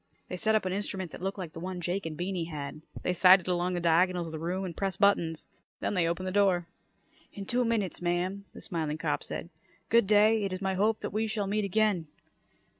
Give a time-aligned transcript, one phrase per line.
[0.29, 2.81] They set up an instrument that looked like the one Jake and Beany had.
[3.03, 5.47] They sighted along the diagonals of the room and pressed buttons.
[5.79, 6.65] Then they opened the door.
[7.33, 9.49] "In two minutes, ma'am," the smiling cop said.
[9.89, 10.43] "Good day.
[10.43, 12.07] It is my hope that we shall meet again."